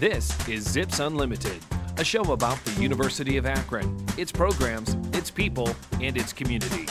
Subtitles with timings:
[0.00, 1.58] This is Zips Unlimited,
[1.98, 6.86] a show about the University of Akron, its programs, its people, and its community.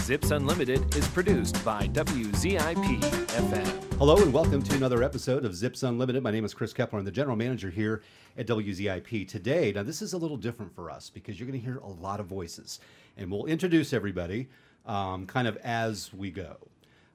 [0.00, 3.94] Zips Unlimited is produced by WZIP FM.
[3.96, 6.22] Hello and welcome to another episode of Zips Unlimited.
[6.22, 6.98] My name is Chris Kepler.
[6.98, 8.02] I'm the general manager here
[8.36, 9.26] at WZIP.
[9.26, 11.88] Today, now this is a little different for us because you're going to hear a
[11.88, 12.80] lot of voices,
[13.16, 14.50] and we'll introduce everybody
[14.84, 16.58] um, kind of as we go.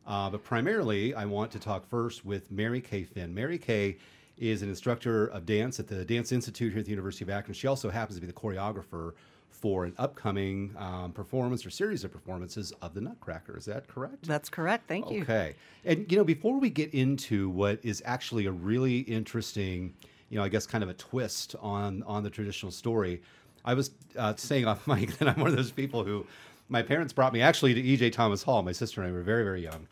[0.08, 3.36] Uh, but primarily, I want to talk first with Mary Kay Finn.
[3.36, 3.98] Mary Kay
[4.38, 7.54] is an instructor of dance at the Dance Institute here at the University of Akron.
[7.54, 9.14] She also happens to be the choreographer
[9.50, 13.58] for an upcoming um, performance or series of performances of the Nutcracker.
[13.58, 14.28] Is that correct?
[14.28, 14.88] That's correct.
[14.88, 15.22] Thank you.
[15.22, 15.56] Okay.
[15.86, 19.94] And, you know, before we get into what is actually a really interesting,
[20.30, 23.22] you know, I guess kind of a twist on, on the traditional story,
[23.64, 26.26] I was uh, saying off mic that I'm one of those people who
[26.68, 28.10] my parents brought me actually to E.J.
[28.10, 28.62] Thomas Hall.
[28.62, 29.88] My sister and I were very, very young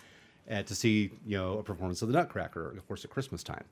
[0.52, 3.64] uh, to see, you know, a performance of the Nutcracker, of course, at Christmas time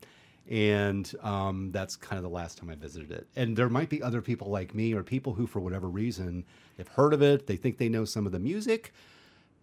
[0.50, 3.28] and um, that's kind of the last time I visited it.
[3.36, 6.46] And there might be other people like me, or people who, for whatever reason,
[6.78, 7.48] have heard of it.
[7.48, 8.94] They think they know some of the music,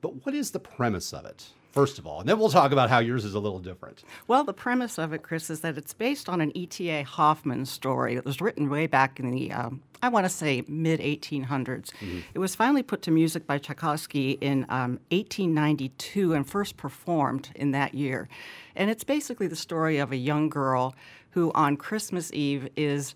[0.00, 1.48] but what is the premise of it?
[1.78, 4.02] First of all, and then we'll talk about how yours is a little different.
[4.26, 7.04] Well, the premise of it, Chris, is that it's based on an E.T.A.
[7.04, 10.98] Hoffmann story that was written way back in the, um, I want to say, mid
[10.98, 11.44] 1800s.
[11.46, 12.18] Mm-hmm.
[12.34, 17.70] It was finally put to music by Tchaikovsky in um, 1892 and first performed in
[17.70, 18.28] that year.
[18.74, 20.96] And it's basically the story of a young girl
[21.30, 23.14] who, on Christmas Eve, is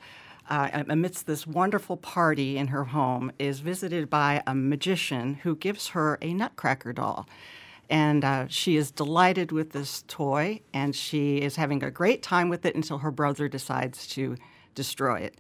[0.48, 5.88] uh, amidst this wonderful party in her home, is visited by a magician who gives
[5.88, 7.26] her a nutcracker doll.
[7.92, 12.48] And uh, she is delighted with this toy, and she is having a great time
[12.48, 14.36] with it until her brother decides to
[14.74, 15.34] destroy it.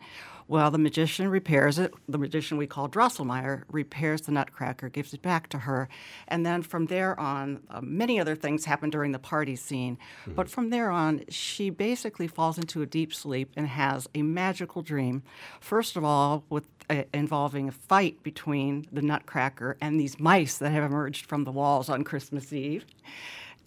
[0.52, 1.94] Well, the magician repairs it.
[2.10, 5.88] The magician we call Drosselmeyer repairs the nutcracker, gives it back to her.
[6.28, 9.96] And then from there on, uh, many other things happen during the party scene.
[9.96, 10.34] Mm-hmm.
[10.34, 14.82] But from there on, she basically falls into a deep sleep and has a magical
[14.82, 15.22] dream.
[15.58, 20.70] First of all, with uh, involving a fight between the nutcracker and these mice that
[20.70, 22.84] have emerged from the walls on Christmas Eve.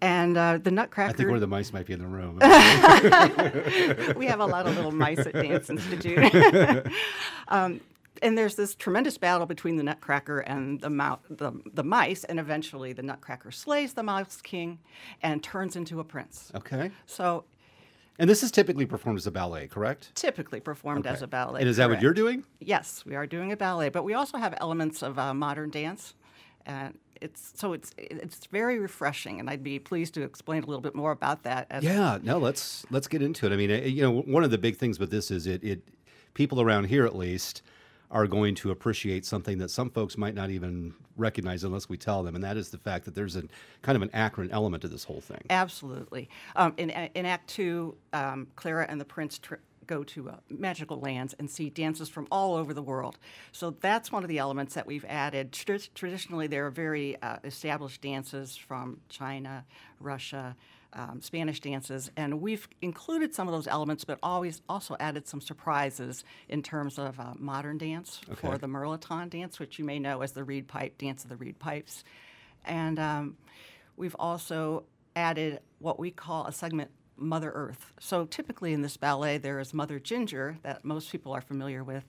[0.02, 1.10] And uh, the Nutcracker.
[1.10, 2.36] I think one of the mice might be in the room.
[4.18, 6.88] we have a lot of little mice at Dance Institute.
[7.48, 7.80] um,
[8.22, 12.40] and there's this tremendous battle between the Nutcracker and the, mou- the, the, mice, and
[12.40, 14.80] eventually the Nutcracker slays the Mouse King
[15.22, 16.52] and turns into a prince.
[16.56, 16.92] Okay.
[17.06, 17.46] So.
[18.18, 20.16] And this is typically performed as a ballet, correct?
[20.16, 21.14] Typically performed okay.
[21.14, 21.60] as a ballet.
[21.60, 21.98] And is that correct.
[21.98, 22.46] what you're doing?
[22.62, 26.14] Yes, we are doing a ballet, but we also have elements of uh, modern dance.
[26.66, 30.82] And it's so it's it's very refreshing, and I'd be pleased to explain a little
[30.82, 31.68] bit more about that.
[31.82, 33.54] yeah, no, let's let's get into it.
[33.54, 35.82] I mean, eh, you know, one of the big things with this is it it
[36.34, 37.62] people around here at least
[38.12, 42.24] are going to appreciate something that some folks might not even recognize unless we tell
[42.24, 43.44] them, and that is the fact that there's a
[43.82, 45.42] kind of an Akron element to this whole thing.
[45.50, 46.30] Absolutely.
[46.56, 49.40] Um, in, in Act Two, um, Clara and the Prince.
[49.40, 49.56] Tr-
[49.88, 53.18] go to uh, magical lands and see dances from all over the world.
[53.52, 55.52] So that's one of the elements that we've added.
[55.52, 59.66] Tr- traditionally, there are very uh, established dances from China,
[60.00, 60.56] Russia.
[60.98, 65.42] Um, Spanish dances, and we've included some of those elements, but always also added some
[65.42, 68.36] surprises in terms of uh, modern dance okay.
[68.40, 71.36] for the Mirliton dance, which you may know as the reed pipe dance of the
[71.36, 72.06] reed pipes,
[72.64, 73.36] and um,
[73.98, 74.86] we've also
[75.18, 77.94] added what we call a segment Mother Earth.
[78.00, 82.04] So typically in this ballet, there is Mother Ginger that most people are familiar with,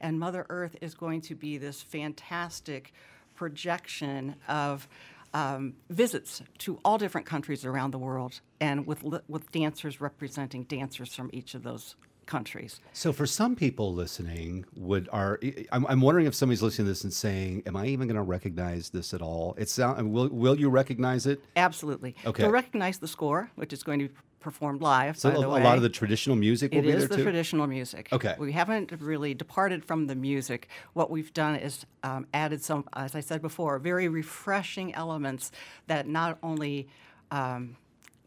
[0.00, 2.92] and Mother Earth is going to be this fantastic
[3.34, 4.88] projection of
[5.32, 11.14] um, visits to all different countries around the world, and with with dancers representing dancers
[11.14, 11.94] from each of those
[12.26, 12.80] countries.
[12.92, 15.38] So for some people listening, would are
[15.72, 18.22] I'm, I'm wondering if somebody's listening to this and saying, "Am I even going to
[18.22, 21.42] recognize this at all?" It sound will will you recognize it?
[21.56, 22.16] Absolutely.
[22.26, 22.42] Okay.
[22.42, 25.18] You'll recognize the score, which is going to be performed live.
[25.18, 27.22] So a, a lot of the traditional music will it be there the too.
[27.22, 28.08] traditional music.
[28.12, 28.34] Okay.
[28.38, 30.68] We haven't really departed from the music.
[30.94, 35.52] What we've done is um, added some, as I said before, very refreshing elements
[35.86, 36.88] that not only
[37.30, 37.76] um,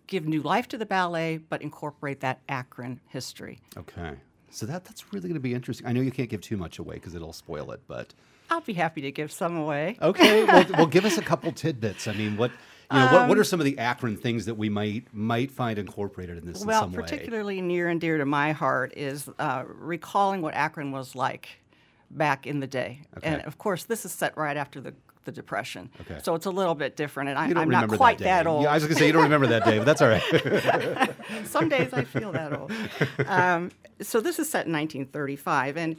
[0.07, 3.59] give new life to the ballet, but incorporate that Akron history.
[3.77, 4.13] Okay.
[4.49, 5.87] So that that's really going to be interesting.
[5.87, 8.13] I know you can't give too much away because it'll spoil it, but
[8.51, 9.97] I'll be happy to give some away.
[9.99, 10.43] Okay.
[10.43, 12.07] well, well, give us a couple tidbits.
[12.07, 12.51] I mean, what
[12.93, 15.05] you know, um, what, what are um, some of the Akron things that we might
[15.13, 17.03] might find incorporated in this well, in some way?
[17.03, 21.49] Particularly near and dear to my heart is uh, recalling what Akron was like
[22.11, 23.01] back in the day.
[23.17, 23.27] Okay.
[23.27, 24.93] And of course, this is set right after the
[25.25, 25.89] the depression.
[26.01, 26.19] Okay.
[26.21, 28.63] So it's a little bit different, and I, am not quite that, that, old.
[28.63, 31.13] Yeah, I was going to say you don't remember that day, but that's all right.
[31.45, 32.71] Some days I feel that old.
[33.25, 35.95] Um, so this is set in 1935, and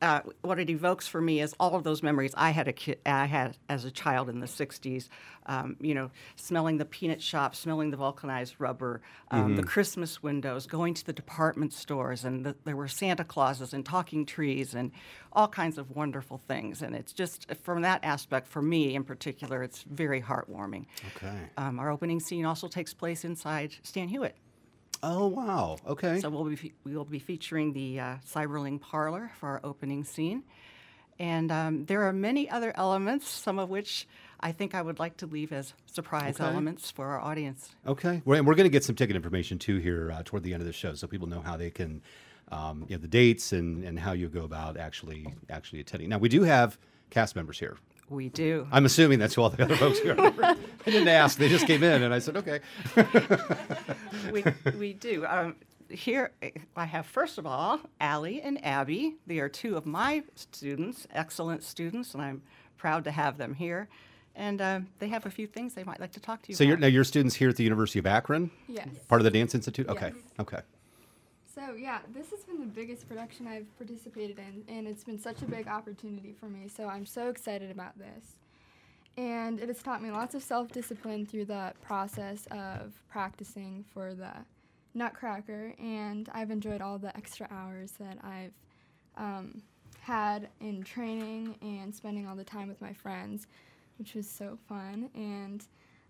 [0.00, 2.98] uh, what it evokes for me is all of those memories I had a kid,
[3.04, 5.08] I had as a child in the '60s.
[5.46, 9.00] Um, you know, smelling the peanut shop, smelling the vulcanized rubber,
[9.30, 13.72] um, the Christmas windows, going to the department stores, and the, there were Santa Clauses
[13.72, 14.92] and talking trees and
[15.32, 16.82] all kinds of wonderful things.
[16.82, 20.84] And it's just from that aspect, for me in particular, it's very heartwarming.
[21.16, 21.38] Okay.
[21.56, 24.32] Um, our opening scene also takes place inside Stan Hywet.
[25.02, 25.78] Oh wow.
[25.86, 26.20] Okay.
[26.20, 30.04] So we'll be fe- we will be featuring the uh, Seiberling parlor for our opening
[30.04, 30.42] scene,
[31.18, 34.08] and um, there are many other elements, some of which
[34.40, 36.44] I think I would like to leave as surprise Okay.
[36.48, 37.70] elements for our audience.
[37.86, 40.52] Okay, we're, and we're going to get some ticket information too here uh, toward the
[40.52, 42.02] end of the show, so people know how they can,
[42.52, 46.08] um, you know, the dates and and how you go about actually actually attending.
[46.08, 46.78] Now we do have
[47.10, 47.76] cast members here.
[48.10, 48.66] We do.
[48.72, 50.32] I'm assuming that's who all the other folks here are.
[50.42, 50.56] I
[50.86, 52.60] didn't ask; they just came in, and I said, okay.
[54.32, 54.44] we,
[54.78, 55.26] we do.
[55.26, 55.56] Um,
[55.90, 56.32] here,
[56.76, 59.16] I have first of all Allie and Abby.
[59.26, 62.42] They are two of my students, excellent students, and I'm
[62.76, 63.88] proud to have them here.
[64.34, 66.62] And um, they have a few things they might like to talk to you So
[66.62, 68.86] you're now you're students here at the University of Akron, Yes.
[69.08, 69.88] part of the Dance Institute.
[69.88, 70.24] Okay, Yes.
[70.40, 70.60] okay.
[71.58, 75.42] So yeah, this has been the biggest production I've participated in, and it's been such
[75.42, 76.68] a big opportunity for me.
[76.68, 78.36] So I'm so excited about this,
[79.16, 84.30] and it has taught me lots of self-discipline through the process of practicing for the
[84.94, 88.54] Nutcracker, and I've enjoyed all the extra hours that I've
[89.16, 89.60] um,
[90.00, 93.48] had in training and spending all the time with my friends,
[93.98, 95.10] which was so fun.
[95.12, 95.64] And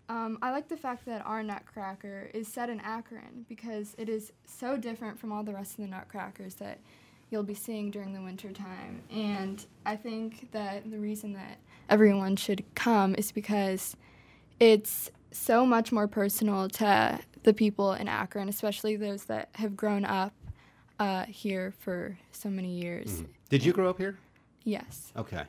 [0.09, 4.33] um, I like the fact that our Nutcracker is set in Akron because it is
[4.43, 6.79] so different from all the rest of the Nutcrackers that
[7.29, 9.03] you'll be seeing during the winter time.
[9.11, 11.59] And I think that the reason that
[11.89, 13.95] everyone should come is because
[14.59, 20.05] it's so much more personal to the people in Akron, especially those that have grown
[20.05, 20.33] up
[20.99, 23.23] uh, here for so many years.
[23.49, 24.17] Did you grow up here?
[24.63, 25.13] Yes.
[25.15, 25.43] Okay.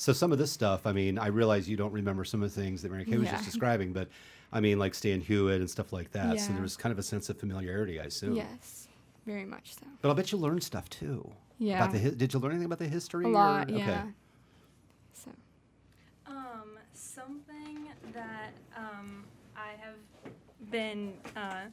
[0.00, 2.58] So some of this stuff, I mean, I realize you don't remember some of the
[2.58, 3.32] things that Mary Kay was Yeah.
[3.32, 4.08] just describing, but
[4.50, 6.40] I mean, like Stan Hywet and stuff like that.
[6.40, 6.52] So Yeah.
[6.54, 8.34] there was kind of a sense of familiarity, I assume.
[8.34, 8.88] Yes.
[9.26, 9.84] Very much so.
[10.00, 11.30] But I'll bet you learned stuff too.
[11.58, 11.76] Yeah.
[11.82, 13.26] About the hi- did you learn anything about the history?
[13.26, 13.76] A or- lot, Okay.
[13.78, 14.06] yeah.
[15.12, 15.30] So.
[16.26, 19.24] Um, something that um,
[19.54, 19.96] I have
[20.70, 21.64] been uh,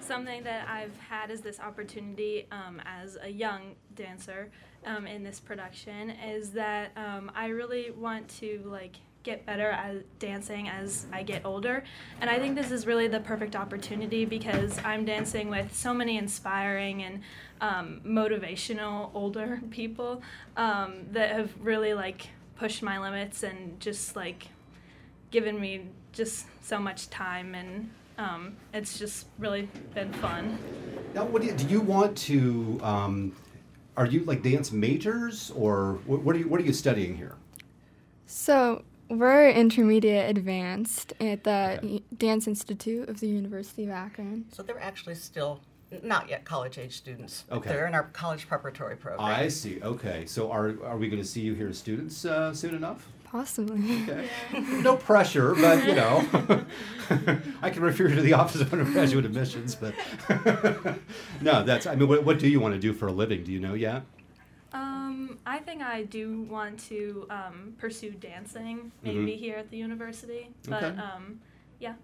[0.00, 4.50] something that I've had is this opportunity um, as a young dancer
[4.86, 10.18] um, in this production is that um, I really want to like get better at
[10.18, 11.84] dancing as I get older.
[12.20, 16.16] And I think this is really the perfect opportunity because I'm dancing with so many
[16.16, 17.20] inspiring and
[17.60, 20.22] um, motivational older people
[20.56, 24.48] um, that have really like pushed my limits and just like
[25.30, 30.58] given me just so much time and um, it's just really been fun.
[31.14, 32.78] Now, what do you, do you want to?
[32.82, 33.36] Um,
[33.96, 36.48] are you like dance majors, or what, what are you?
[36.48, 37.36] What are you studying here?
[38.26, 42.02] So we're intermediate advanced at the Okay.
[42.16, 44.44] Dance Institute of the University of Akron.
[44.52, 45.60] So they're actually still
[46.02, 47.44] not yet college age students.
[47.50, 47.70] Okay.
[47.70, 49.24] They're in our college preparatory program.
[49.24, 49.80] I see.
[49.82, 50.26] Okay.
[50.26, 53.08] So are are we going to see you here as students uh, soon enough?
[53.30, 54.02] Possibly.
[54.04, 54.28] Okay.
[54.82, 56.26] No pressure, but you know,
[57.62, 59.74] I can refer you to the Office of Undergraduate Admissions.
[59.74, 59.94] But
[61.42, 61.86] no, that's.
[61.86, 63.44] I mean, what, what do you want to do for a living?
[63.44, 64.02] Do you know yet?
[64.72, 69.38] Um, I think I do want to um, pursue dancing, maybe Mhm.
[69.38, 70.50] here at the university.
[70.68, 70.98] But Okay.
[70.98, 71.40] um,
[71.80, 71.94] yeah.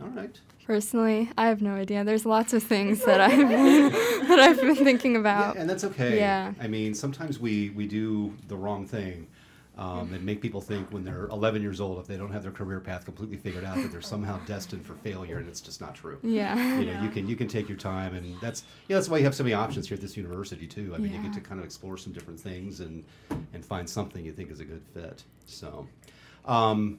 [0.00, 0.38] All right.
[0.66, 2.02] Personally, I have no idea.
[2.04, 3.36] There's lots of things that I've
[4.28, 5.38] that I've been thinking about.
[5.38, 5.56] Yeah, about.
[5.58, 6.16] and that's okay.
[6.18, 6.54] Yeah.
[6.60, 9.26] I mean, sometimes we we do the wrong thing.
[9.78, 12.52] Um, and make people think when they're 11 years old, if they don't have their
[12.52, 15.94] career path completely figured out, that they're somehow destined for failure, and it's just not
[15.94, 16.18] true.
[16.22, 16.78] Yeah.
[16.78, 19.24] you know, you can you can take your time, and that's yeah, that's why you
[19.24, 20.92] have so many options here at this university too.
[20.94, 24.22] I mean, you get to kind of explore some different things and and find something
[24.22, 25.24] you think is a good fit.
[25.46, 25.88] So,
[26.44, 26.98] um,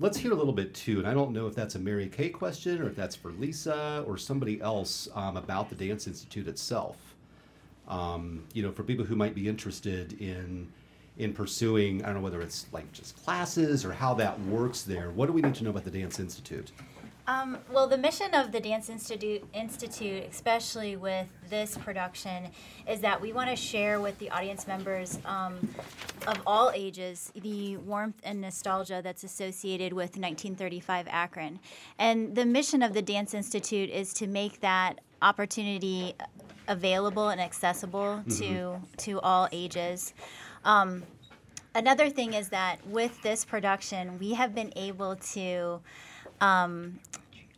[0.00, 0.98] let's hear a little bit too.
[0.98, 4.04] And I don't know if that's a Mary Kay question or if that's for Lisa
[4.06, 6.96] or somebody else um, about the Dance Institute itself.
[7.88, 10.68] Um, you know, for people who might be interested in
[11.18, 15.10] in pursuing, I don't know whether it's like just classes or how that works there.
[15.10, 16.72] What do we need to know about the Dance Institute?
[17.28, 22.50] Um, well, the mission of the Dance Institute, Institute, especially with this production,
[22.88, 25.56] is that we want to share with the audience members um,
[26.28, 31.58] of all ages the warmth and nostalgia that's associated with 1935 Akron.
[31.98, 36.14] And the mission of the Dance Institute is to make that opportunity
[36.68, 40.14] available and accessible to to all ages.
[40.66, 41.04] Um,
[41.76, 45.80] another thing is that with this production, we have been able to
[46.40, 46.98] um,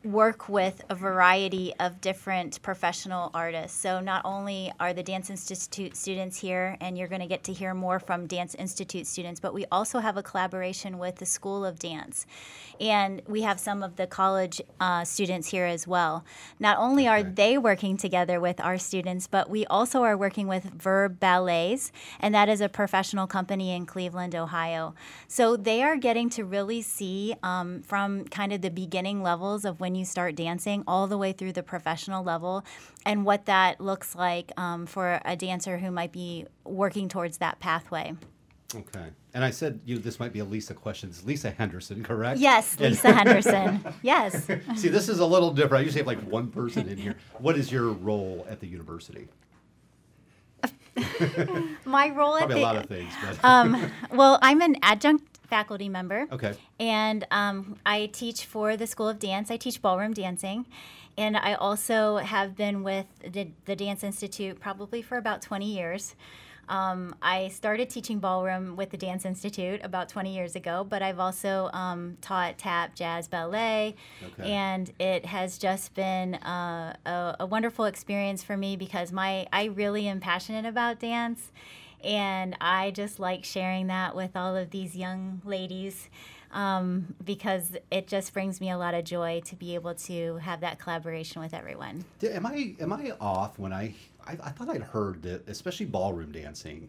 [0.08, 3.78] work with a variety of different professional artists.
[3.78, 7.52] So not only are the Dance Institute students here, and you're going to get to
[7.52, 11.62] hear more from Dance Institute students, but we also have a collaboration with the School
[11.62, 12.24] of Dance,
[12.80, 16.24] and we have some of the college uh, students here as well.
[16.58, 20.64] Not only are they working together with our students, but we also are working with
[20.64, 24.94] Verb Ballets, and that is a professional company in Cleveland, Ohio.
[25.26, 29.80] So they are getting to really see um, from kind of the beginning levels of
[29.80, 32.64] when you start dancing all the way through the professional level
[33.04, 37.58] and what that looks like um, for a dancer who might be working towards that
[37.60, 38.14] pathway.
[38.74, 39.06] Okay.
[39.34, 41.08] And I said you this might be a Lisa question.
[41.08, 42.38] It's Lisa Henderson, correct?
[42.38, 43.82] Yes, Lisa Henderson.
[44.02, 44.46] Yes.
[44.76, 45.82] See, this is a little different.
[45.82, 47.16] I usually have like one person in here.
[47.38, 49.28] What is your role at the university?
[51.84, 55.27] My role at Probably a the lot of things, but um, well, I'm an adjunct
[55.48, 56.26] faculty member.
[56.30, 56.54] okay.
[56.78, 59.50] And um, I teach for the School of Dance.
[59.50, 60.66] I teach ballroom dancing.
[61.16, 66.14] And I also have been with the, the Dance Institute probably for about 20 years.
[66.68, 71.18] Um, I started teaching ballroom with the Dance Institute about 20 years ago, but I've
[71.18, 74.52] also um, taught tap, jazz, ballet, Okay.
[74.52, 79.64] and it has just been uh, a, a wonderful experience for me because my I
[79.64, 81.52] really am passionate about dance,
[82.04, 86.08] and I just like sharing that with all of these young ladies
[86.52, 90.60] um, because it just brings me a lot of joy to be able to have
[90.60, 92.04] that collaboration with everyone.
[92.22, 93.94] Am I am I off when I,
[94.26, 96.88] I I thought I'd heard that especially ballroom dancing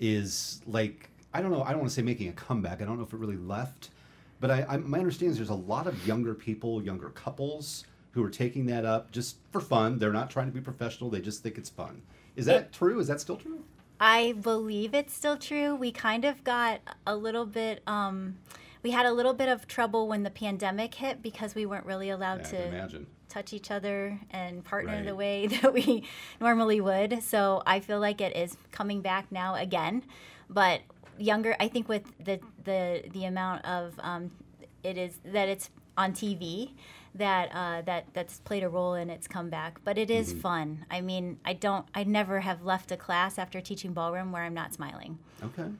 [0.00, 2.96] is like I don't know I don't want to say making a comeback I don't
[2.96, 3.90] know if it really left
[4.40, 8.22] but I, I my understanding is there's a lot of younger people younger couples who
[8.24, 11.42] are taking that up just for fun they're not trying to be professional they just
[11.42, 12.02] think it's fun.
[12.36, 12.98] Is that true?
[12.98, 13.64] Is that still true
[14.00, 15.74] I believe it's still true.
[15.74, 17.82] We kind of got a little bit.
[17.86, 18.36] Um,
[18.82, 22.10] we had a little bit of trouble when the pandemic hit because we weren't really
[22.10, 26.04] allowed yeah, to imagine touch each other and partner the way that we
[26.40, 27.22] normally would.
[27.22, 30.04] So I feel like it is coming back now again.
[30.48, 30.82] But
[31.18, 34.30] younger, I think with the the the amount of um,
[34.82, 36.72] it is that it's on TV
[37.14, 39.78] that uh, that that's played a role in its comeback.
[39.84, 40.84] But it is fun.
[40.90, 44.54] I mean, I don't, I never have left a class after teaching ballroom where I'm
[44.54, 45.18] not smiling.
[45.42, 45.70] okay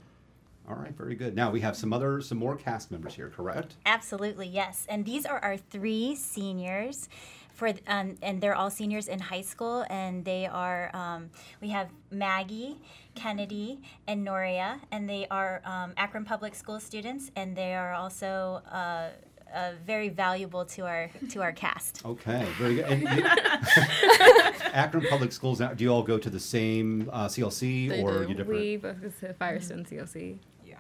[0.66, 3.74] all right very good now we have some other some more cast members here correct
[3.84, 4.86] Absolutely, yes.
[4.88, 7.08] And these are our three seniors.
[7.52, 10.90] For um, and they're all seniors in high school, and they are.
[10.92, 12.78] Um, we have Maggie,
[13.14, 18.60] Kennedy, and Noria, and they are um, Akron Public School students, and they are also
[18.72, 19.10] uh,
[19.52, 22.04] uh, very valuable to our to our cast.
[22.04, 23.24] okay very good and you,
[24.72, 28.22] Akron Public Schools now do you all go to the same uh, CLC They or
[28.24, 28.28] do.
[28.30, 30.38] you different We both go to Firestone CLC.
[30.66, 30.76] Yeah.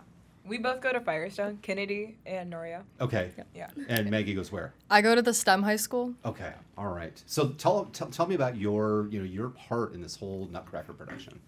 [0.46, 2.82] We both go to Firestone, Kennedy and Noria.
[3.00, 3.68] okay Yeah.
[3.88, 6.14] and Maggie goes where I go to the STEM high school.
[6.24, 7.22] Okay, all right.
[7.26, 10.92] So tell, tell tell me about your you know your part in this whole Nutcracker
[10.92, 11.38] production.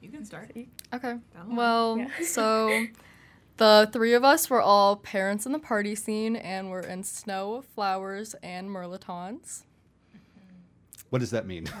[0.00, 0.50] You can start.
[0.94, 1.14] Okay.
[1.46, 2.86] Well, so
[3.60, 7.62] the three of us were all parents in the party scene and we're in Snow,
[7.74, 9.64] Flowers, and Mirlitons.
[11.10, 11.66] What does that mean?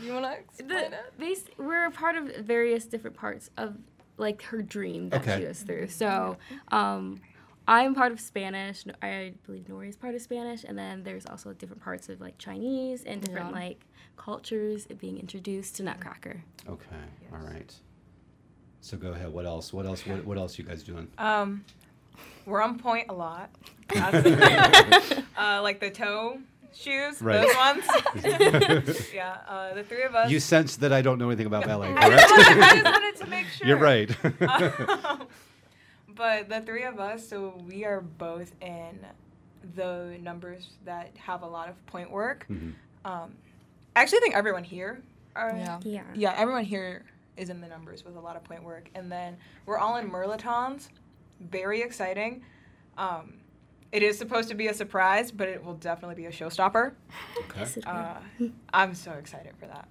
[0.00, 1.18] You want to explain The, it?
[1.18, 3.76] base, we're a part of various different parts of
[4.16, 5.38] like her dream that Okay.
[5.38, 5.88] she goes through.
[5.88, 6.36] So,
[6.70, 7.20] um,
[7.66, 8.84] I'm part of Spanish.
[9.02, 12.38] I believe Nori is part of Spanish, and then there's also different parts of like
[12.38, 13.60] Chinese and different Yeah.
[13.60, 16.44] like cultures being introduced to Nutcracker.
[16.68, 17.74] okay, all right.
[18.84, 19.32] So go ahead.
[19.32, 19.72] What else?
[19.72, 20.06] What else?
[20.06, 21.08] What, what else are you guys doing?
[21.16, 21.64] Um,
[22.44, 23.48] we're on point a lot.
[25.36, 26.38] Uh, like the toe
[26.72, 27.44] shoes, Right.
[27.44, 29.10] those ones.
[29.14, 30.30] yeah, uh, the three of us.
[30.30, 32.04] You sense that I don't know anything about ballet, correct?
[32.30, 33.66] I just wanted to make sure.
[33.66, 34.10] You're right.
[34.42, 35.26] Um,
[36.14, 39.00] but the three of us, so we are both in
[39.74, 42.46] the numbers that have a lot of pointe work.
[42.50, 42.74] Mhm.
[43.04, 43.34] Um,
[43.96, 45.02] I actually think everyone here
[45.34, 45.50] are.
[45.56, 45.80] Yeah.
[45.82, 46.02] Yeah.
[46.14, 47.02] Yeah, everyone here
[47.36, 48.88] is in the numbers with a lot of pointe work.
[48.94, 49.36] And then
[49.66, 50.88] we're all in Mirlitons.
[51.40, 52.42] Very exciting.
[52.96, 53.34] Um,
[53.92, 56.92] it is supposed to be a surprise, but it will definitely be a showstopper.
[57.50, 57.80] okay.
[57.86, 58.14] Uh,
[58.72, 59.88] I'm so excited for that.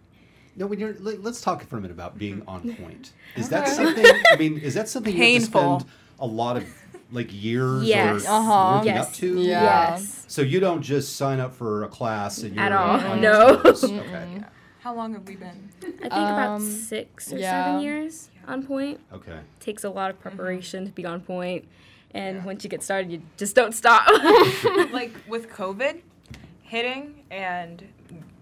[0.55, 3.13] No, when you're let- let's talk for a minute about being on point.
[3.35, 4.05] Is that something?
[4.31, 5.85] I mean, is that something you have to spend
[6.19, 6.65] a lot of
[7.11, 8.25] like years Yes.
[8.25, 8.71] or Uh-huh.
[8.77, 9.07] working Yes.
[9.07, 9.39] up to?
[9.41, 9.63] Yeah.
[9.93, 10.25] Yes.
[10.27, 12.99] So you don't just sign up for a class and you're At all.
[12.99, 13.47] on No.
[13.49, 13.83] your toes.
[14.83, 14.89] Okay.
[14.89, 15.69] How long have we been?
[15.81, 17.65] I think about Um, six or yeah.
[17.65, 18.99] seven years on point.
[19.13, 19.39] Okay.
[19.59, 21.65] Takes a lot of preparation to be on point,
[22.11, 22.45] and Yeah.
[22.45, 24.05] once you get started, you just don't stop.
[24.91, 26.01] like with COVID
[26.61, 27.83] hitting and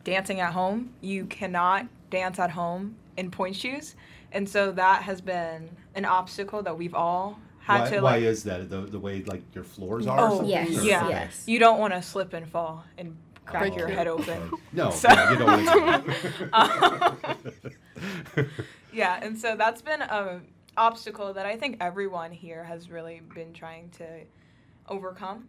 [0.03, 3.95] dancing at home, you cannot dance at home in pointe shoes.
[4.31, 8.24] And so that has been an obstacle that we've all had why, to why like
[8.24, 8.69] is that?
[8.69, 10.17] The, the way like your floors are?
[10.19, 11.10] Oh, something, yes, or- yeah.
[11.10, 11.43] yes.
[11.48, 13.15] You don't want to slip and fall and
[13.51, 13.96] crack Oh, your okay.
[13.96, 14.51] head open.
[14.74, 17.62] No, So- yeah, you don't want to do
[18.36, 18.48] that.
[18.93, 20.41] yeah, and so that's been a
[20.77, 24.05] obstacle that I think everyone here has really been trying to
[24.88, 25.48] overcome.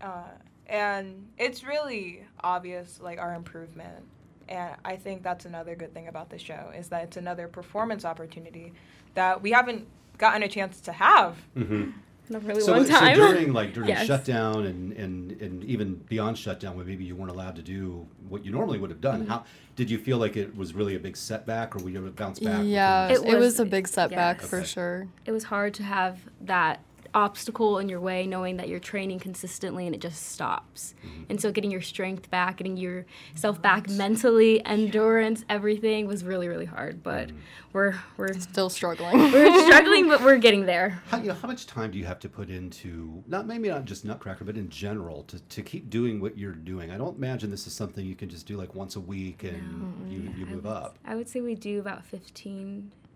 [0.00, 0.24] Uh,
[0.66, 4.04] and it's really obvious, like our improvement.
[4.48, 8.04] And I think that's another good thing about the show is that it's another performance
[8.04, 8.72] opportunity
[9.14, 9.86] that we haven't
[10.18, 11.36] gotten a chance to have.
[11.56, 11.92] Mhm.
[12.30, 14.06] In a really So, long so during like during Yes.
[14.06, 18.44] shutdown and, and and even beyond shutdown, when maybe you weren't allowed to do what
[18.44, 19.30] you normally would have done, Mm-hmm.
[19.30, 19.44] how
[19.74, 22.12] did you feel like it was really a big setback, or were you able to
[22.12, 22.62] bounce back?
[22.64, 24.48] Yeah, the- It it was, was- a big setback yes.
[24.50, 24.66] for Okay.
[24.66, 25.08] sure.
[25.26, 26.80] it was hard to have that
[27.14, 30.94] obstacle in your way knowing that you're training consistently and it just stops.
[31.04, 31.22] Mm-hmm.
[31.30, 36.64] And so getting your strength back getting yourself back mentally endurance everything was really really
[36.64, 37.38] hard but mm-hmm.
[37.72, 39.18] we're we're Still struggling.
[39.32, 41.02] we're struggling but we're getting there.
[41.08, 43.84] How, you know, how much time do you have to put into not maybe not
[43.84, 46.90] just Nutcracker, but in general to, to keep doing what you're doing?
[46.90, 50.10] I don't imagine this is something you can just do like once a week and
[50.10, 50.98] you, you I move would- up.
[51.04, 53.08] i would say we do about 15 to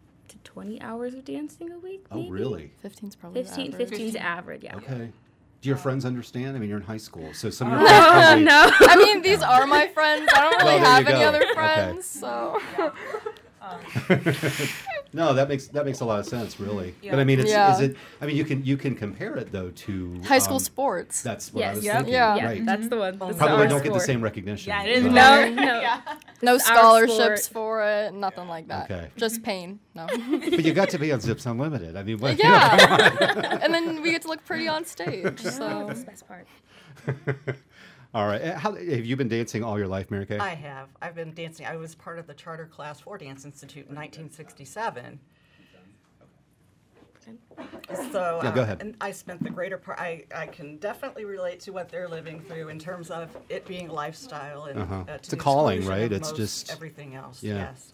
[0.45, 2.31] 20 hours of dancing a week Oh, maybe.
[2.31, 2.73] really?
[2.85, 3.89] 15's probably 15 average.
[3.89, 5.11] 15 is average yeah Okay.
[5.61, 6.57] Do your uh, friends understand?
[6.57, 8.97] I mean, you're in high school, so some of your friends oh probably, no I
[8.97, 10.29] mean, these are my friends.
[10.35, 11.29] I don't really Well, have any go.
[11.29, 11.55] other Okay.
[11.55, 12.61] friends, so
[13.63, 13.81] um,
[15.15, 16.95] no, that makes that makes a lot of sense, really.
[17.09, 17.73] But I mean, it's Yeah.
[17.73, 17.97] is it?
[18.21, 21.23] I mean, you can you can compare it though to high school um, sports.
[21.23, 21.95] That's what I was Yep.
[21.97, 22.13] thinking.
[22.15, 22.37] Yeah.
[22.37, 22.67] yeah Right.
[22.67, 24.71] that's the one That's Probably don't get the same recognition.
[24.71, 25.99] Yeah, it is but- no no
[26.43, 28.91] no scholarships for it, nothing like that.
[28.91, 29.09] Okay.
[29.17, 29.79] Just pain.
[29.95, 30.07] No.
[30.55, 31.97] But you got to be on Zips Unlimited.
[31.97, 33.59] I mean, what, yeah.
[33.63, 35.39] and then we get to look pretty on stage.
[35.41, 36.47] So that's the best part
[38.15, 38.41] All right.
[38.41, 40.39] Uh, How, have you been dancing all your life, Mary Kay?
[40.39, 40.89] I have.
[41.03, 41.67] I've been dancing.
[41.67, 45.19] I was part of the charter class for Dance Institute in 1967.
[48.13, 48.83] So Yeah, go uh, ahead.
[48.83, 49.99] and I spent the greater part.
[49.99, 53.89] I, I can definitely relate to what they're living through in terms of it being
[53.89, 54.95] a lifestyle and Uh-huh.
[54.95, 56.13] uh, to It's a calling, right?
[56.13, 57.43] It's just- everything else.
[57.43, 57.55] yeah.
[57.55, 57.93] Yes.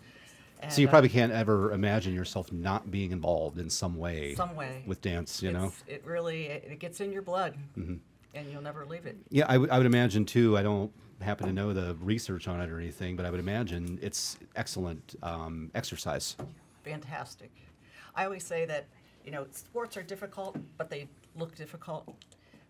[0.68, 4.34] so you And, uh, probably can't ever imagine yourself not being involved in some way,
[4.34, 5.42] some way with dance.
[5.42, 5.72] You know.
[5.86, 7.94] It really it, it gets in your blood, Mm-hmm.
[8.34, 9.16] And you'll never leave it.
[9.30, 10.56] Yeah, I would- I would imagine too.
[10.56, 13.98] I don't happen to know the research on it or anything, but I would imagine
[14.00, 16.36] it's excellent um, exercise.
[16.84, 17.50] fantastic.
[18.14, 18.86] I always say that,
[19.24, 22.08] you know, sports are difficult, but they look difficult.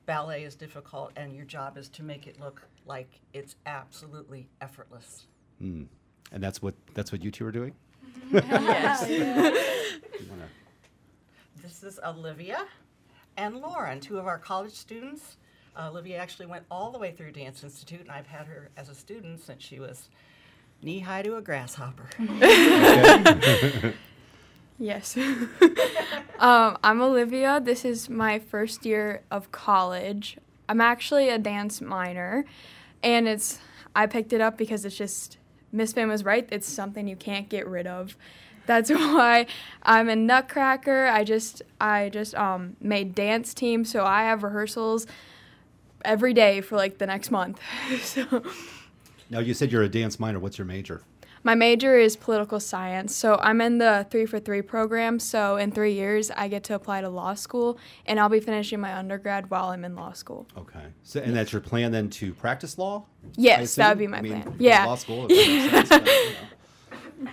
[0.06, 5.26] Ballet is difficult, and your job is to make it look like it's absolutely effortless.
[5.62, 5.87] Mm.
[6.32, 7.74] And that's what that's what you two are doing.
[8.32, 9.02] Yes.
[10.28, 10.48] Wanna-
[11.62, 12.66] this is Olivia
[13.37, 15.37] and Lauren, two of our college students.
[15.76, 18.88] Uh, Olivia actually went all the way through Dance Institute, and I've had her as
[18.88, 20.09] a student since she was
[20.83, 22.09] knee high to a grasshopper.
[24.80, 25.14] Yes.
[26.38, 27.61] um, I'm Olivia.
[27.62, 30.38] This is my first year of college.
[30.70, 32.46] I'm actually a dance minor,
[33.02, 33.59] and it's
[33.94, 35.37] I picked it up because it's just
[35.70, 36.48] Miss Finn was right.
[36.50, 38.16] It's something you can't get rid of.
[38.64, 39.46] That's why
[39.83, 41.09] I'm a Nutcracker.
[41.09, 45.06] I just I just um, made dance team, so I have rehearsals
[46.04, 47.60] every day for like the next month.
[48.02, 48.42] so.
[49.28, 50.38] Now you said you're a dance minor.
[50.38, 51.02] What's your major?
[51.42, 55.18] My major is political science, so I'm in the three for three program.
[55.18, 58.78] So in three years, I get to apply to law school, and I'll be finishing
[58.78, 60.46] my undergrad while I'm in law school.
[60.58, 60.84] Okay.
[61.02, 63.06] So and that's your plan then to practice law?
[63.36, 64.56] Yes, that would be my I mean, plan.
[64.58, 64.84] Yeah.
[64.84, 65.28] Law school.
[65.30, 67.30] it makes sense, but, you know.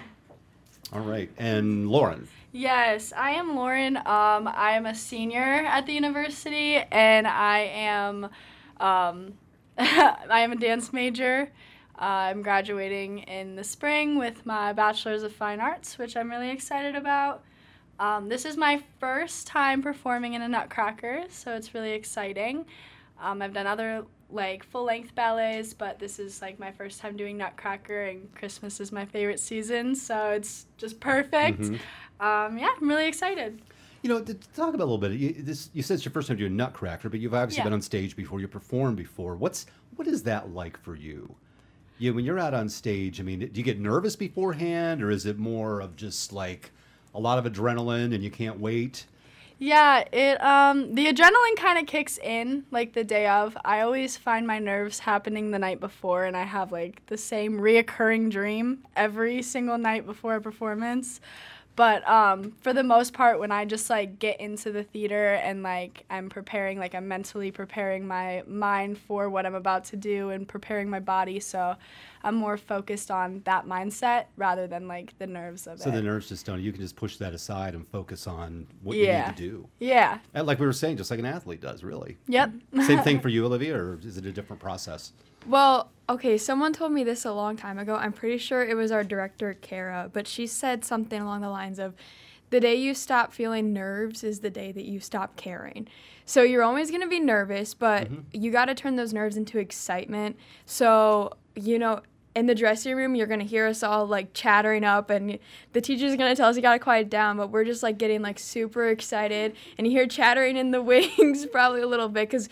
[0.93, 1.29] All right.
[1.37, 2.29] And Lauren.
[2.53, 3.97] Yes, I am Lauren.
[3.97, 8.29] Um, I am a senior at the university, and I am,
[8.79, 9.33] um,
[9.77, 11.51] I am a dance major.
[11.99, 16.49] Uh, I'm graduating in the spring with my bachelor's of fine arts, which I'm really
[16.49, 17.43] excited about.
[17.99, 22.65] Um, this is my first time performing in a Nutcracker, so it's really exciting.
[23.19, 27.17] Um, I've done other like full length ballets, but this is like my first time
[27.17, 31.61] doing Nutcracker, and Christmas is my favorite season, so it's just perfect.
[31.61, 31.79] Mhm.
[32.19, 33.61] Um, yeah, I'm really excited.
[34.03, 35.11] You know, talk about a little bit.
[35.13, 37.65] You, this you said it's your first time doing Nutcracker, but you've obviously Yeah.
[37.65, 38.39] been on stage before.
[38.39, 39.35] You performed before.
[39.35, 41.35] What's what is that like for you?
[41.97, 43.19] You when you're out on stage.
[43.19, 46.71] I mean, do you get nervous beforehand, or is it more of just like
[47.15, 49.07] a lot of adrenaline and you can't wait?
[49.59, 53.57] Yeah, it um the adrenaline kind of kicks in like the day of.
[53.65, 57.57] I always find my nerves happening the night before and I have like the same
[57.59, 61.19] reoccurring dream every single night before a performance.
[61.77, 65.61] But um, for the most part, when I just like get into the theater and
[65.61, 70.31] like I'm preparing, like I'm mentally preparing my mind for what I'm about to do
[70.31, 71.75] and preparing my body, so
[72.23, 75.93] I'm more focused on that mindset rather than like the nerves of So it.
[75.93, 76.61] the nerves just don't.
[76.63, 79.21] You can just push that aside and focus on what Yeah.
[79.21, 79.67] you need to do.
[79.77, 80.17] Yeah.
[80.33, 82.17] And like we were saying, just like an athlete does, really.
[82.27, 82.53] Yep.
[82.87, 85.13] Same thing for you, Olivia, or is it a different process?
[85.45, 87.95] Well, okay, someone told me this a long time ago.
[87.95, 91.79] I'm pretty sure it was our director, Kara, but she said something along the lines
[91.79, 91.95] of
[92.49, 95.87] the day you stop feeling nerves is the day that you stop caring.
[96.25, 98.21] So you're always going to be nervous, but mm-hmm.
[98.31, 100.37] you got to turn those nerves into excitement.
[100.65, 102.01] So, you know,
[102.35, 105.39] in the dressing room, you're going to hear us all like chattering up, and
[105.73, 107.97] the teacher's going to tell us you got to quiet down, but we're just like
[107.97, 109.55] getting like super excited.
[109.77, 112.47] And you hear chattering in the wings probably a little bit because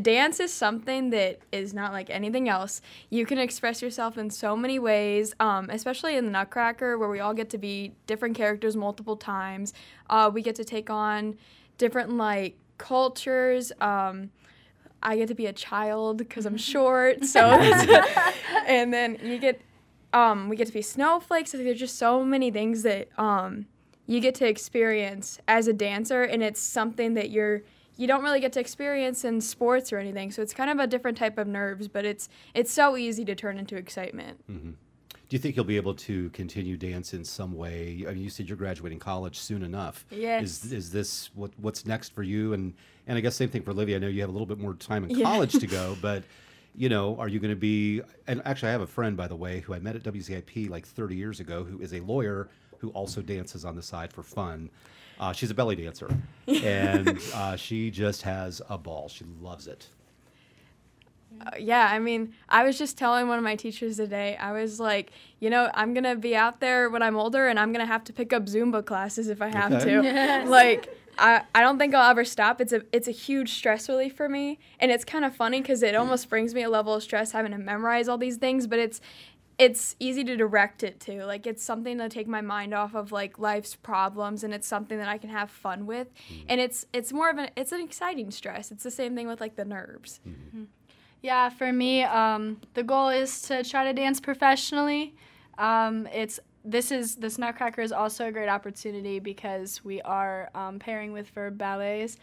[0.00, 2.80] dance is something that is not like anything else.
[3.10, 7.20] You can express yourself in so many ways, um, especially in the Nutcracker, where we
[7.20, 9.74] all get to be different characters multiple times.
[10.08, 11.36] Uh, we get to take on
[11.78, 13.72] different like cultures.
[13.80, 14.30] Um,
[15.02, 17.40] I get to be a child because I'm short, so
[18.66, 19.60] and then you get
[20.12, 21.52] um, we get to be snowflakes.
[21.52, 23.66] So there's just so many things that um,
[24.06, 27.62] you get to experience as a dancer, and it's something that you're
[28.02, 30.32] you don't really get to experience in sports or anything.
[30.32, 33.34] So it's kind of a different type of nerves, but it's it's so easy to
[33.36, 34.44] turn into excitement.
[34.50, 34.70] Mm-hmm.
[34.70, 38.04] Do you think you'll be able to continue dance in some way?
[38.06, 40.04] I mean, you said you're graduating college soon enough.
[40.10, 40.64] Yes.
[40.64, 42.54] Is is this what what's next for you?
[42.54, 42.74] And
[43.06, 43.96] and I guess same thing for Olivia.
[43.96, 45.24] I know you have a little bit more time in Yeah.
[45.24, 46.24] college to go, but
[46.74, 48.02] you know, are you going to be?
[48.26, 50.86] And actually, I have a friend, by the way, who I met at WZIP like
[50.86, 54.70] 30 years ago, who is a lawyer who also dances on the side for fun.
[55.20, 56.08] Uh, she's a belly dancer,
[56.46, 59.08] and uh, she just has a ball.
[59.08, 59.88] She loves it.
[61.46, 64.78] Uh, yeah, I mean, I was just telling one of my teachers today, I was
[64.78, 67.84] like, you know, I'm going to be out there when I'm older and I'm going
[67.84, 69.84] to have to pick up Zumba classes if I have Okay.
[69.86, 70.02] to.
[70.02, 70.46] Yes.
[70.48, 72.60] Like, I, I don't think I'll ever stop.
[72.60, 75.82] It's a it's a huge stress relief for me, and it's kind of funny because
[75.82, 78.66] it almost brings me a level of stress having to memorize all these things.
[78.66, 79.00] But it's
[79.58, 81.24] it's easy to direct it to.
[81.24, 84.98] Like it's something to take my mind off of like life's problems, and it's something
[84.98, 86.08] that I can have fun with.
[86.48, 88.70] And it's it's more of an it's an exciting stress.
[88.70, 90.20] It's the same thing with like the nerves.
[91.22, 95.14] Yeah, for me, um, the goal is to try to dance professionally.
[95.58, 100.78] Um, it's this is this Nutcracker is also a great opportunity because we are um,
[100.78, 102.16] pairing with Verb Ballets,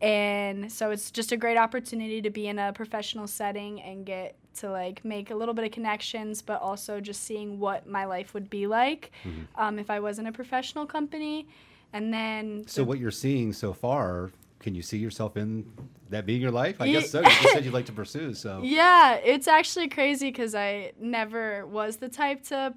[0.00, 4.36] and so it's just a great opportunity to be in a professional setting and get
[4.56, 8.34] to like make a little bit of connections, but also just seeing what my life
[8.34, 9.12] would be like
[9.56, 11.46] um, if I was in a professional company,
[11.92, 15.70] and then So what you're seeing so far, can you see yourself in
[16.10, 16.80] that being your life?
[16.80, 17.20] I guess so.
[17.20, 18.34] You just said you'd like to pursue.
[18.34, 22.74] So Yeah, it's actually crazy because I never was the type to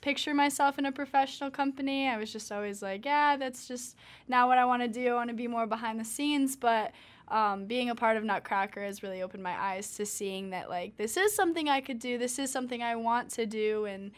[0.00, 2.08] picture myself in a professional company.
[2.08, 3.96] I was just always like, yeah, that's just
[4.28, 5.12] not what I want to do.
[5.12, 6.56] I want to be more behind the scenes.
[6.56, 6.92] But
[7.32, 10.96] um, being a part of Nutcracker has really opened my eyes to seeing that, like,
[10.98, 12.18] this is something I could do.
[12.18, 13.86] This is something I want to do.
[13.86, 14.12] And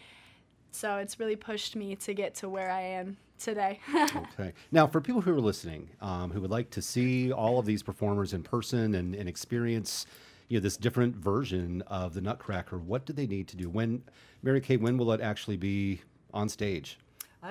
[0.73, 3.81] so it's really pushed me to get to where I am today.
[4.37, 4.53] Okay.
[4.73, 7.85] Now, for people who are listening, um, who would like to see all of these
[7.85, 10.07] performers in person and, and experience,
[10.49, 13.71] you know, this different version of the Nutcracker, what do they need to do?
[13.71, 14.03] When,
[14.43, 16.01] Mary Kay, when will it actually be
[16.33, 16.99] on stage?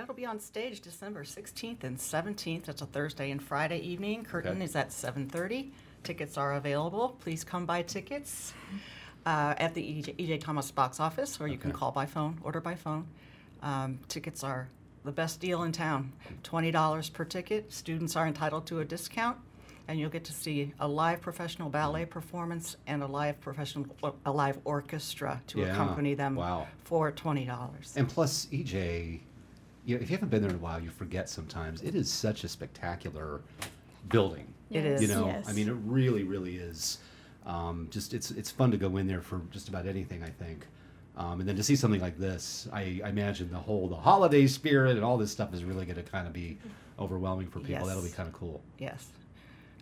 [0.01, 2.67] It'll be on stage December 16th and 17th.
[2.67, 4.23] It's a Thursday and Friday evening.
[4.23, 4.63] Curtain Okay.
[4.65, 5.71] is at 7:30.
[6.03, 7.09] Tickets are available.
[7.19, 8.53] Please come buy tickets
[9.25, 12.59] uh, at the EJ, EJ Thomas box office, or you can call by phone, order
[12.59, 13.05] by phone.
[13.61, 14.67] Um, tickets are
[15.05, 16.11] the best deal in town.
[16.43, 17.71] $20 per ticket.
[17.71, 19.37] Students are entitled to a discount,
[19.87, 23.85] and you'll get to see a live professional ballet performance and a live professional,
[24.25, 25.71] a live orchestra to Yeah.
[25.73, 26.67] accompany them Wow.
[26.83, 27.93] for $20.
[27.95, 29.21] And plus, EJ,
[29.85, 31.81] you know, if you haven't been there in a while, you forget sometimes.
[31.81, 33.41] It is such a spectacular
[34.09, 34.53] building.
[34.69, 35.01] It is.
[35.01, 35.47] You know, Yes.
[35.47, 36.99] I mean, it really, really is.
[37.45, 40.23] Um, just it's it's fun to go in there for just about anything.
[40.23, 40.65] I think,
[41.17, 44.47] um, and then to see something like this, I, I imagine the whole the holiday
[44.47, 46.57] spirit and all this stuff is really going to kind of be
[46.99, 47.73] overwhelming for people.
[47.73, 47.85] Yes.
[47.87, 48.61] That'll be kind of cool.
[48.79, 49.07] Yes.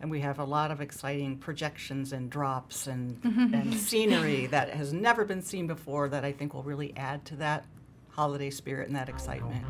[0.01, 4.91] And we have a lot of exciting projections and drops and, and scenery that has
[4.91, 7.65] never been seen before that I think will really add to that
[8.13, 9.65] holiday spirit and that excitement.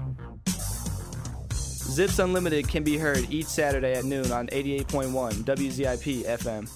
[1.54, 6.70] Zips Unlimited can be heard each Saturday at noon on 88.1 WZIP FM.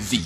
[0.00, 0.18] Z.